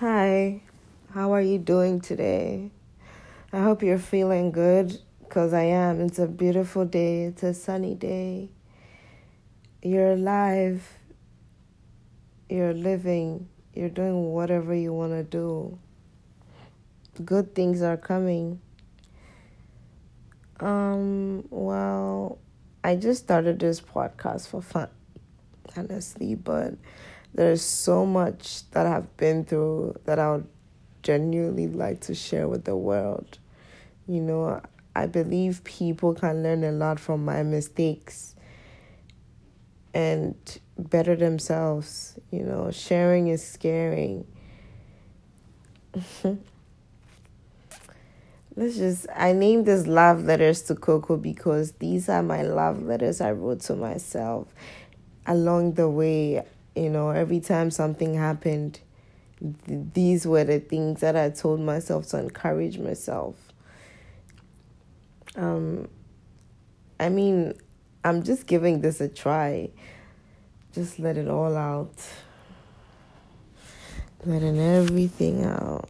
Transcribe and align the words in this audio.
Hi, 0.00 0.62
how 1.12 1.32
are 1.32 1.40
you 1.40 1.58
doing 1.58 2.00
today? 2.00 2.70
I 3.52 3.60
hope 3.62 3.82
you're 3.82 3.98
feeling 3.98 4.52
good 4.52 4.96
because 5.18 5.52
I 5.52 5.64
am. 5.64 6.00
It's 6.00 6.20
a 6.20 6.28
beautiful 6.28 6.84
day, 6.84 7.24
it's 7.24 7.42
a 7.42 7.52
sunny 7.52 7.96
day. 7.96 8.48
You're 9.82 10.12
alive, 10.12 10.88
you're 12.48 12.74
living, 12.74 13.48
you're 13.74 13.88
doing 13.88 14.30
whatever 14.32 14.72
you 14.72 14.92
want 14.92 15.14
to 15.14 15.24
do. 15.24 15.76
Good 17.24 17.56
things 17.56 17.82
are 17.82 17.96
coming. 17.96 18.60
Um, 20.60 21.44
well, 21.50 22.38
I 22.84 22.94
just 22.94 23.24
started 23.24 23.58
this 23.58 23.80
podcast 23.80 24.46
for 24.46 24.62
fun, 24.62 24.90
honestly, 25.76 26.34
but 26.34 26.74
there's 27.34 27.62
so 27.62 28.06
much 28.06 28.68
that 28.70 28.86
I've 28.86 29.16
been 29.16 29.44
through 29.44 29.96
that 30.04 30.18
I 30.18 30.32
would 30.32 30.46
genuinely 31.02 31.68
like 31.68 32.00
to 32.02 32.14
share 32.14 32.48
with 32.48 32.64
the 32.64 32.76
world. 32.76 33.38
You 34.06 34.20
know, 34.20 34.60
I 34.94 35.06
believe 35.06 35.62
people 35.64 36.14
can 36.14 36.42
learn 36.42 36.64
a 36.64 36.72
lot 36.72 36.98
from 36.98 37.24
my 37.24 37.42
mistakes 37.42 38.34
and 39.94 40.34
better 40.76 41.14
themselves. 41.14 42.18
You 42.30 42.42
know, 42.42 42.70
sharing 42.70 43.28
is 43.28 43.46
scaring. 43.46 44.26
Let's 48.56 48.76
just, 48.76 49.06
I 49.14 49.32
named 49.34 49.66
this 49.66 49.86
love 49.86 50.24
letters 50.24 50.62
to 50.62 50.74
Coco 50.74 51.16
because 51.16 51.72
these 51.72 52.08
are 52.08 52.24
my 52.24 52.42
love 52.42 52.82
letters 52.82 53.20
I 53.20 53.30
wrote 53.30 53.60
to 53.60 53.76
myself 53.76 54.48
along 55.28 55.74
the 55.74 55.88
way 55.88 56.42
you 56.78 56.90
know, 56.90 57.10
every 57.10 57.40
time 57.40 57.70
something 57.70 58.14
happened, 58.14 58.78
th- 59.40 59.80
these 59.94 60.26
were 60.26 60.44
the 60.44 60.60
things 60.60 61.00
that 61.00 61.16
I 61.16 61.30
told 61.30 61.60
myself 61.60 62.06
to 62.08 62.20
encourage 62.20 62.78
myself. 62.78 63.34
Um, 65.34 65.88
I 67.00 67.08
mean, 67.08 67.54
I'm 68.04 68.22
just 68.22 68.46
giving 68.46 68.80
this 68.80 69.00
a 69.00 69.08
try. 69.08 69.70
Just 70.72 71.00
let 71.00 71.16
it 71.16 71.28
all 71.28 71.56
out. 71.56 71.94
Letting 74.24 74.58
everything 74.60 75.44
out. 75.44 75.88